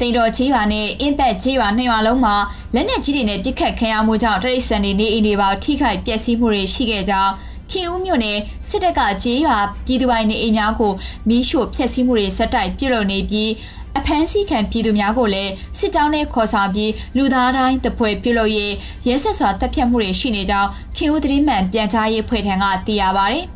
[0.00, 2.34] တိန်တော်ကြီးရွာနဲ့အင်းပတ်ကြီးရွာနှစ်ရွာလုံးမှာ
[2.74, 7.32] လက်နက်ကြီးတွေနဲ့ပစ်ခတ်ခံရမှုကြောင့်တရိတ်ဆန်တွေနေအိမ်တွေပါထိခိုက်ပျက်စီးမှုတွေရှိခဲ့ကြောင်း
[7.70, 10.92] ခင်ဦးမြို့နယ်စစ်တပ်ကကြေးရွာပြည်သူပိုင်နေအိမ်များကို
[11.28, 13.50] မီးရှို့ဖျက်ဆီးမှုတွေဆက်တိုက်ပြုလုပ်နေပြီး
[13.98, 18.72] အဖမ်းဆီးခံပြည်သူများကိုလည်းစစ်ကြောင်းနဲ့ခေါ်ဆောင်ပြီးလူသားတိုင်းတပွဲပြုလုပ်ရေး
[19.06, 23.38] ရဲဆက်စွာတပ်ဖြတ်မှုတွေရှိနေကြောင်းခင်ဦးသတင်းမှန်ပြန်ကြားရေးဖွဲ့ထံကသိရပါဗျ။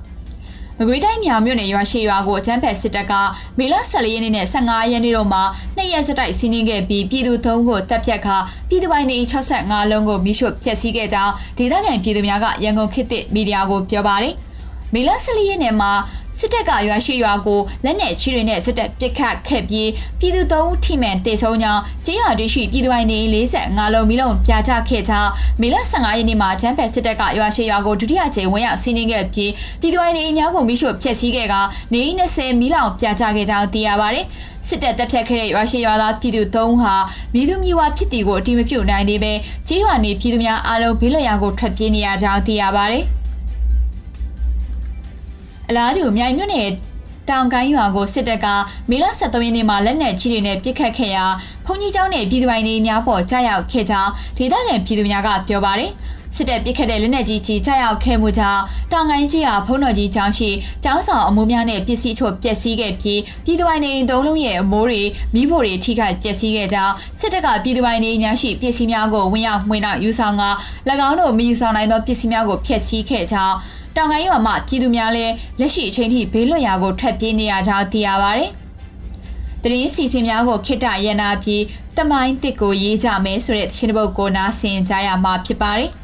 [0.82, 3.12] မကွေးတိုင်းမြောင်မြို့နယ်ရွာရှိရွာကိုအကြမ်းဖက်စစ်တပ်က
[3.58, 5.42] မေလ14ရက်နေ့နဲ့15ရက်နေ့တို့မှာ
[5.76, 8.36] နှစ်ရက်စတိုက်စီးနင်းခဲ့ပြီးပြည်သူသုံးကိုတပ်ဖြတ်ခါ
[8.68, 9.16] ပြည်သူပိုင်နေ
[9.56, 14.34] 65လုံးကိုမိရှို့ဖျက်ဆီးခဲ့ကြောင်းဒေသခံပြည်သူများကရန်ကုန်ခေတ်သစ်မီဒီယာကိုပြောပါတယ်။
[14.94, 15.90] မေလ14ရက်နေ့မှာ
[16.38, 23.18] စစ်တပ်ကရွာရှိရွာကိုလက်နက်ချီတွေနဲ့စစ်တပ်ပစ်ခတ်ခဲ့ပြီးပြည်သူသုံးထိမှန်တေဆုံးကြောင်းကျေးရွာတွေရှိပြည်သူပိုင်းနေ
[23.58, 31.54] 45လုံးမီလုံးပြာချခဲ့ကြောင်းမေလ15ရက်နေ့မှာချမ်းဖက်စစ်တပ်ကရွာရှိရွာကိုဒုတိယကြိမ်ဝင်ရောက်စီးနင်းခဲ့ပြီးပြည်သူပိုင်းနေအများကိုမိရှို့ဖျက်ဆီးခဲ့က
[31.94, 34.26] နေ20မီလောင်ပြာချခဲ့ကြောင်းသိရပါတယ်
[34.68, 36.94] စစ်တပ်တပ်ဖြတ်ခဲ့တဲ့ရွာရှိရွာသားပြည်သူ၃ဟာ
[37.34, 39.32] မိသူမျိုးဝဖြစ်တီကိုအတိမပြုတ်နိုင်သေးပဲ
[39.68, 43.04] ကျေးရွာနေပြည်သူများအားလုံးဘေးလွတ်ရာကိုထွက်ပြေးနေရကြောင်းသိရပါတယ်။
[45.72, 46.68] အလားတူမြိုင်မြို့နယ်
[47.28, 48.46] တောင်ကိုင်းရွာကိုစစ်တပ်က
[48.90, 51.24] မေလ23ရက်နေ့မှာလက်နက်ကြီးတွေနဲ့ပစ်ခတ်ခဲ့ရာ
[51.66, 55.90] ဘုံကြီးကျောင်းနဲ့ပြည်သူပိုင်တွေများပေါ်ကြားရောက်ခဲ့ကြောင်းဒေသခံပြည်သူများကပြောပါတယ်
[56.36, 60.50] စစ်တပ်ပစ်ခတ်တဲ့လက်နက်ကြီးကြီးကြားရောက်ခဲ့မှုကြောင့်တောင်ကိုင်းကြီးဟာဖုံးတော်ကြီးကျောင်းရှိ
[60.84, 65.02] ကျောင်းဆောင်အမိုးများနဲ့ပစ္စည်းချို့ပျက်စီးခဲ့ပြီးပြည်သူပိုင်နေသုံးလုံးရဲ့အမိုးတွေ
[65.34, 70.44] မိဖို့တွေထိခိုက်ပျက်စီးခဲ့ကြောင်းစစ်တပ်ကပြည်သူပိုင်နေများရှိပစ္စည်းများကိုဝင်ရောက်မှွေနှောက်ယူဆောင်က၎
[71.08, 73.56] င်းတို့မယူဆောင်နိုင်သောပစ္စည်းများကိုဖျက်ဆီးခဲ့ကြောင်း
[73.96, 78.44] တောင်ကိုင်းရွာမှာပြည်သူများလည်းလက်ရှိအချိန်ထိဘေးလွတ်ရာကိုထွက်ပြေးနေရကြောင်းသိရပါဗျ။
[79.62, 81.62] တရင်စီစဉ်များကိုခိတ္တရနာပြီး
[81.96, 85.90] တမိုင်းတစ်ကိုရေးကြမယ်ဆိုတဲ့ချင်းပုတ်ကိုနားဆင်ကြရမှာဖြစ်ပါတယ်။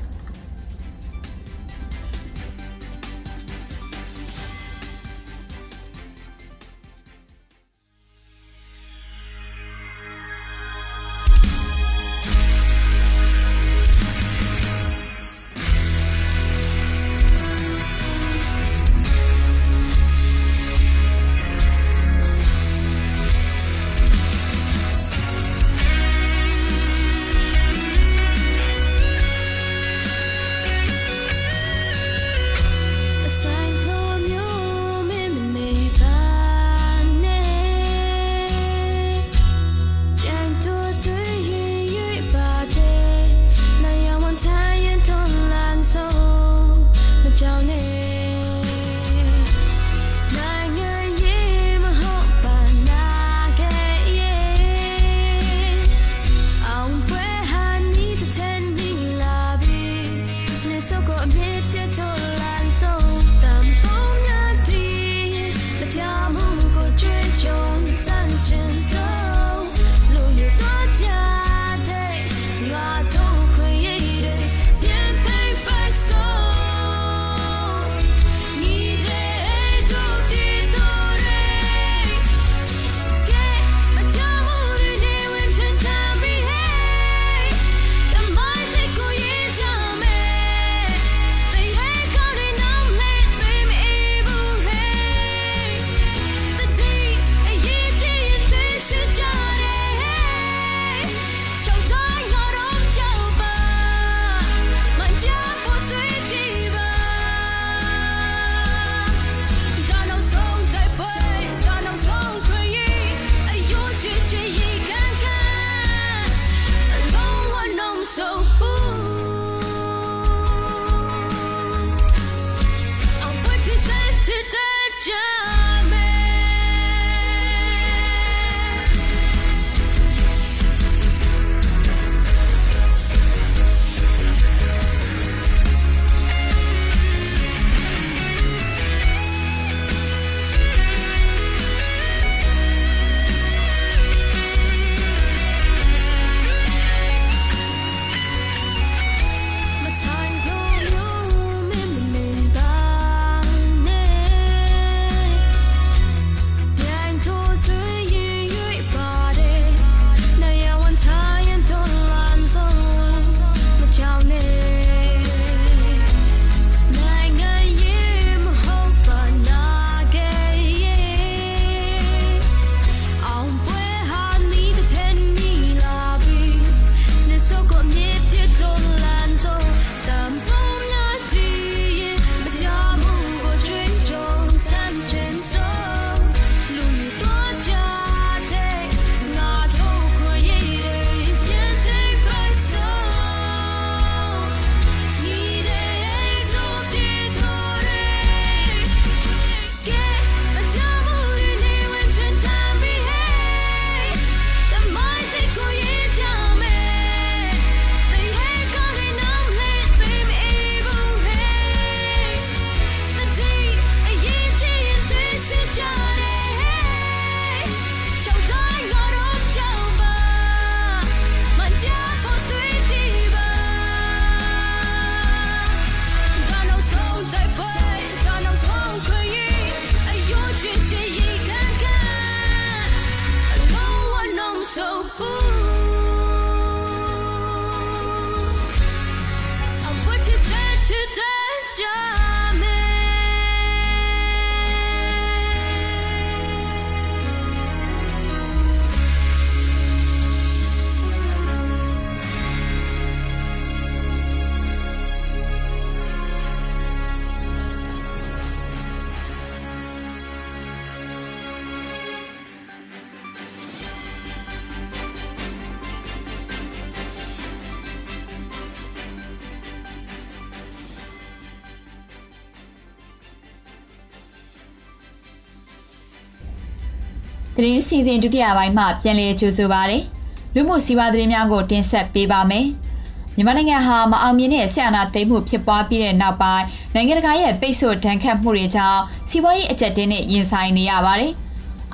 [277.56, 279.98] သတင်းစီစဉ်ဒုတိယပိုင်းမှပြန်လည်ကြိုဆိုပါရစေ။
[280.54, 282.66] လူမှုစီးပွားသတင်းများကိုတင်ဆက်ပေးပါမယ်။
[283.36, 286.64] မြန်မာနိုင်ငံဟာမအောင်မြင်တဲ့ဆရာနာသိမ်းမှုဖြစ်ပွားပြီးတဲ့နောက်ပိုင်း
[286.94, 291.32] နိုင်ငံတကာရဲ့ပိတ်ဆို့ဒဏ်ခတ်မှုတွေကြောင့်စီးပွားရေးအကျပ်တင်းနဲ့ရင်ဆိုင်နေရပါတယ်။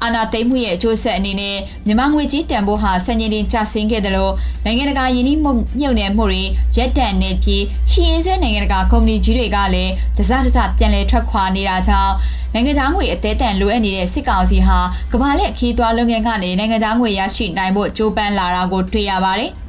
[0.02, 4.32] အာဏာသိမ်းမှုရဲ့အကျိုးဆက်အနေနဲ့မြန်မာငွေကြီးတန်ဖိုးဟာစံချိန်တင်ကျဆင်းခဲ့တယ်လို့
[4.64, 6.42] နိုင်ငံတကာယင်းနှိမ့်မြုပ်နှံမှုတွေ
[6.76, 12.12] ရက်တန့်နေပြီးရှီရင်ဆွဲနိုင်ငံတကာကုမ္ပဏီကြီးတွေကလည်းတစတစပြန်လည်ထွက်ခွာနေတာကြောင့်
[12.52, 14.78] နိုင်ငံသားငွေအသေးတန်လိုအပ်နေတဲ့စစ်ကောင်စီဟာ
[15.12, 19.50] ကမ္ဘာလက်ခီးသွွားလုပ်ငန်းကနေနိုင်ငံသားငွေရရှိနိုင်ဖို့ကြိုးပမ်းလာတာကိုတွေ့ရပါတယ်။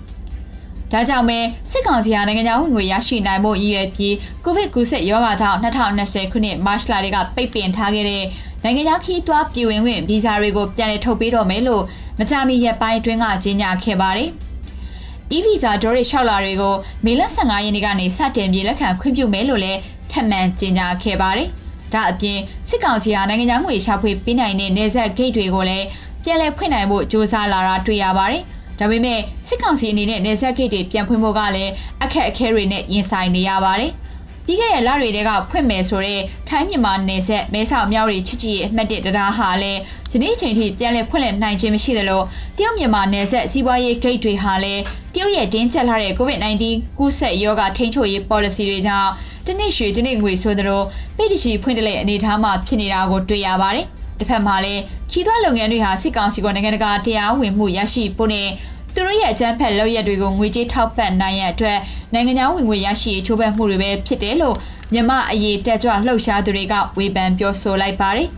[0.92, 1.40] ဒါကြောင့်ပဲ
[1.72, 8.24] စစ်ကောင်စီဟာနိုင်ငံသားဝင်ငွေရရှိနိုင်ဖို့ရည်ရွယ်ပြီးကိုဗစ်ကူးစက်ရောဂါကြောင့်2020ခုနှစ်မတ်လကပိတ်ပင်ထားခဲ့တဲ့
[8.64, 11.84] နိုင်ငံခြားခီးသွွားပြည်ဝင်ခွင့်ဗီဇာတွေကိုပြန်လည်ထုတ်ပေးတော့မယ်လို့
[12.20, 14.30] မကြာမီရက်ပိုင်းအတွင်းကကြေညာခဲ့ပါတယ်။
[15.36, 19.80] e-visa ဒေါ်ရလျှောက်လာတွေကိုမေလ15ရက်နေ့ကနေစတင်ပြီးလက်ခံခွင့်ပြုမယ်လို့လည်း
[20.12, 21.48] ထပ်မံကြေညာခဲ့ပါတယ်။
[21.94, 25.86] ဒါအပြင်စစ်ကောင်စီဟာနိုင်ငံခြားငွေရှာဖွေပေးနိုင်တဲ့နေဆက်ဂိတ်တွေကိုလည်း
[26.24, 28.44] ပြန်လည်ဖွင့်နိုင်ဖို့စ조사လာတာတွေ့ရပါတယ်။
[28.80, 31.72] ဒါပေမဲ့စစ်ကောင်စီအနေနဲ့နေဆက်ဂိတ်တွေပြန်ဖွင့်ဖို့ကလည်း
[32.04, 33.92] အခက်အခဲတွေနဲ့ရင်ဆိုင်နေရပါတယ်။
[34.46, 39.80] ပြီးခဲ့တဲ့လတွေကဖွင့်မယ်ဆိုတဲ့ထိုင်းမြန်မာနယ်စပ်မဲဆောက်မြောက်ရီချစ်ကြည်ရဲ့အမှတ်၁တရားဟာလည်း
[40.12, 42.22] ဒီနေ့ချိန်ထိပြန်လည်ဖွင့်လှစ်နိုင်ခြင်းမရှိသလို
[42.58, 44.82] တရုတ်မြန်မာနယ်စပ်စီးပွားရေးဂိတ်တွေဟာလည်း
[45.14, 46.64] တရုတ်ရဲ့တင်းကျပ်လာတဲ့ COVID-19
[46.98, 49.10] ကူးစက်ရောဂါထိန်းချုပ်ရေး policy တွေကြောင့်
[49.48, 50.82] တနေ့ရွှေတနေ့ငွေဆိုသလို
[51.18, 53.86] ပိတ်တချီဖွင့်တလဲအနေထားမှာဖြစ်နေတာကိုတွေ့ရပါတယ်။
[54.20, 58.50] တစ်ဖက်မှာလည်းခီးသွွားလုပ်ငန်းတွေဟာစစ်ကောင်စီကနိုင်ငံတကာတရားဝင်မှုရရှိဖို့နဲ့
[58.96, 61.78] သူတို့ရဲ့အကြမ်းဖက်လုပ်ရက်တွေကိုငွေကြေးထောက်ပံ့နိုင်ရအတွက်
[62.14, 64.56] နိုင်ငံခြားဝင်ငွေရရှိရေးချိုးဖက်မှုတွေပဲဖြစ်တယ်လို့
[64.94, 68.30] မြမအရေးတက်ကြွလှုပ်ရှားသူတွေကဝေဖန်ပြောဆိုလိုက်ပါတယ်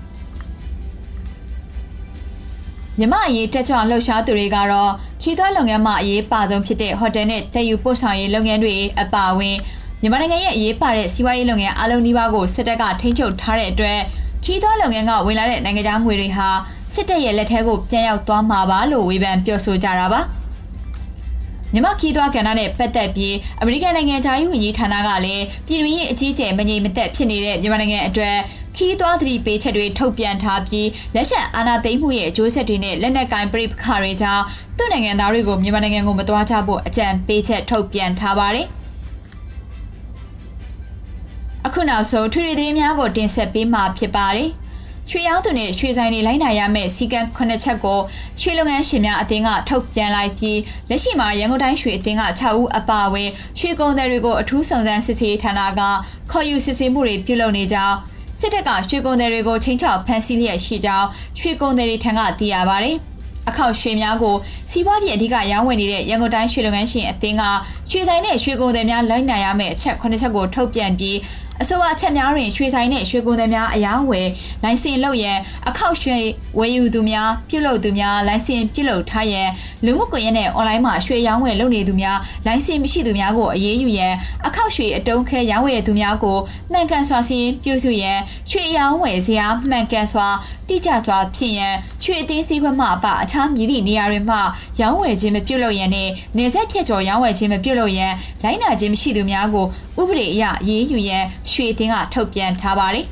[3.00, 4.92] မြမအရေးတက်ကြွလှုပ်ရှားသူတွေကတော့
[5.22, 9.58] ခီးသွွားလုပ်ငန်းမှာအရေးပါဆုံးဖြစ်တဲ့ဟိုတယ်နဲ့တည်ယူပို့ဆောင်ရေးလုပ်ငန်းတွေအပါအဝင်
[10.02, 14.00] မြန်မာနိုင်ငံရဲ့အရေးပါတဲ့စီးပွားရေးလုပ်ငန်းအလုံးနီးပါးကိုစစ်တပ်ကထိန်းချုပ်ထားတဲ့အတွက်
[14.46, 16.48] ခီးသွွားလုပ်ငန်းကဝင်လာတဲ့နိုင်ငံခြားငွေတွေဟာ
[16.94, 20.22] စစ်တပ်ရဲ့လက်ထဲကိုပြန်ရောက်သွားမှာပါလို့ဝေဖန်ပြောဆိုကြတာပါ။
[21.76, 28.36] မြမခီးသွွားကဏ္ဍနဲ့ပတ်သက်ပြီးအမေရိကန်နိုင်ငံသားရေးဝန်ကြီးဌာနကလည်းပြည်တွင်းရေးအကြီးအကျယ်မငြိမ်မသက်ဖြစ်နေတဲ့မြန်မာနိုင်ငံအတွက်
[28.76, 34.44] ခီးသွွားသတိပေးချက်တွေထုတ်ပြန်ထားပြီးလက်ချက်အာဏာသိမ်းမှုရဲ့အကျိုးဆက်တွေနဲ့လက်နက်ကင်ပြိပခါတွေကြောင့်
[34.78, 38.68] သူ့နိုင်ငံသားတွေကိုမြန်မာနိုင်ငံကိုမသွားကြဖို့အကြံပေးချက်ထုတ်ပြန်ထားပါတယ်
[41.66, 44.50] အခုနောက်ဆုံးထွေထွေသတင်းများကိုတင်ဆက်ပေးမှာဖြစ်ပါတယ်။
[45.10, 48.00] ရွှေရောင်းသူနဲ့ရွှေဆိုင်တွေလိုက်နာရမယ့်စီကံ9ချက်ကို
[48.42, 55.82] ရွှေလုပ်ငန်းရှင်များအသင်းကထုတ်ပြန်လိုက်ပြီးလက်ရှိမှာရန်ကုန်တိုင်းရွှေအသင်းက6ဦးအပါအဝင်ရွှေကုန်သည်တွေကိုအထူးစုံစမ်းစစ်ဆေးဌာနက
[56.32, 57.96] ခေါ်ယူစစ်ဆေးမှုတွေပြုလုပ်နေကြောင်း
[58.40, 61.08] စစ်တပ်ကရွှေကုန်သည်တွေကိုချင်းချောက်ဖမ်းဆီးလျက်ရှိကြောင်း
[61.40, 62.92] ရွှေကုန်သည်တွေထံကသိရပါဗျ။
[63.50, 64.36] အခောက်ရွှေများကို
[64.72, 67.44] စီးပွားပြည်အဓိကရောင်းဝယ်နေတဲ့ရန်ကုန်တိုင်းရွှေလုပ်ငန်းရှင်အသင်းက
[67.90, 71.18] ရွှေဆိုင်နဲ့ရွှေကုန်သည်များလိုက်နိုင်ရမယ့်အချက်9ချက်ကိုထုတ်ပြန်ပြီး
[71.62, 74.30] အဆိုပါအချက်များတွင်ရွှေဆိုင်နှင့်ရွှေကုန်သည်များအယောင်းဝယ်
[74.64, 75.38] လိုင်စင်လုပ်ရန်
[75.70, 76.18] အခောက်ရွှေ
[76.58, 79.50] ဝယ်ယူသူများပြုလုပ်သူများလိုင်စင်ပြုလုပ်ထားရန်
[79.86, 84.14] လူမှုကွန်ရက်နဲ့အွန်လိုင်းမှာရွှေရောင်းဝယ်လုပ်နေသူများလိုင်စင်မရှိသူများကိုအရေးယူရန်
[84.48, 86.38] အခောက်ရွှေအတုံးခဲရောင်းဝယ်သူများကို
[86.72, 88.20] မှန်ကန်စွာစီရင်ပြုစုရန်
[88.52, 90.28] ရွှေရောင်းဝယ်စရာမှန်ကန်စွာ
[90.70, 94.38] တိကျစွာဖြစ်ရန်ရွှေအသေးစည်းခွက်မှအပအခြားမြည်သည့်နေရာတွေမှ
[94.80, 98.14] ရောင်းဝယ်ခြင်းမပြုလုပ်ရန်နဲ့နေဆက်ဖြတ်ကျော်ရောင်းဝယ်ခြင်းမပြုလုပ်ရန်
[98.44, 99.66] လိုင်းနာခြင်းမရှိသူများကို
[100.00, 103.06] ဥပဒေအရရေးယူရန်ရွှေသင်းကထုတ်ပြန်ထားပါတယ်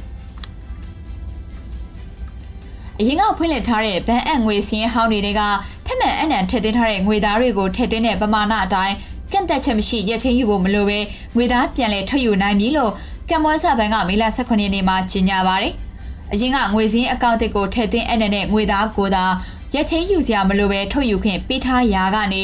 [2.99, 5.41] အရင်ကဖွင့်လှစ်ထားတဲ့ဗန်အပ်ငွေစင်းဟောင်းတွေက
[5.85, 8.95] ထက်မှန်အနံထည့်သွင်းထားတဲ့ငွေသားတွေကိုထည့်သွင်းတဲ့ပမာဏအတိုင်း
[9.31, 10.99] ကန့်သက်ချက်မရှိရက်ချင်းယူဖို့မလိုပဲ
[11.35, 12.91] ငွေသားပြန်လည်ထုတ်ယူနိုင်ပြီလို့
[13.29, 15.73] ကမ္ဘောဇဘန်ကမေလ18ရက်နေ့မှာကြေညာပါတယ်။
[16.33, 19.25] အရင်ကငွေစင်းအကောင့်တွေကိုထည့်သွင်းအနံနဲ့ငွေသားကိုသာ
[19.73, 22.43] ရက်ချင်းယူစရာမလိုပဲထုတ်ယူခွင့်ပေးထားရာကနေ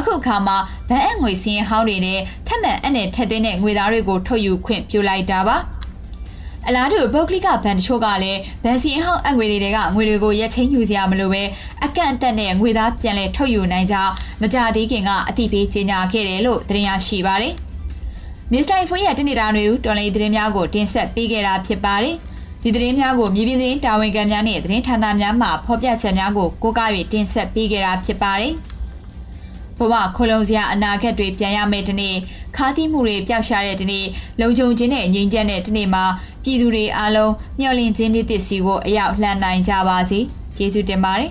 [0.00, 0.56] အခုခါမှာ
[0.88, 5.56] ဗန်အပ်ငွေစင်းဟောင်းတွေနဲ့ထက်မှန်အနဲ့ထက်သွင်းတဲ့ငွေသားတွေကိုထုတ်ယူခွင့်ပြုလိုက်တာပါ
[6.66, 11.42] အလားတူပုဂ္ဂလိကဘဏ်တချို့ကလည်းဗန်စီဟောင်းအငွေတွေကငွေတွေကိုရက်ချင်းယူစရာမလိုပဲ
[11.84, 17.54] အကန့်အသတ်နဲ့ငွေသားပြန်လဲထုတ်ယူနိုင်ကြောင်းမကြသေးခင်ကအသိပေးကြေညာခဲ့တယ်လို့သတင်းရရှိပါတယ်။
[18.52, 22.16] မစ္စတာဖွေးရဲ့တနေ့တာတွေတော်လေးသတင်းများကိုတင်ဆက်ပေးခဲ့တာဖြစ်ပါတယ်။
[22.62, 28.54] ဒီသတင်းများကိုမြေပြင်သတင်းတာဝန်ခံများနဲ့သတင်းဌာနများမှဖော်ပြချက်များကိုကိုးကား၍တင်ဆက်ပေးခဲ့တာဖြစ်ပါတယ်။
[29.80, 32.16] ဘဝခလုံးစရာအနာဂတ်တွေပြန်ရမယ့်တနေ့
[32.56, 34.06] ခါးသီးမှုတွေပျောက်ရှားတဲ့ဒီနေ့
[34.40, 36.04] လုံခြုံခြင်းနဲ့ငြိမ်းချမ်းတဲ့ဒီနေ့မှာ
[36.44, 40.20] ပြည်သူတွေအားလုံးမျှော်လင့်ခြင်းနေ့သစ်စီကိုအရောက်လှမ်းနိုင်ကြပါစေ
[40.56, 41.30] ကျေးဇူးတင်ပါတယ်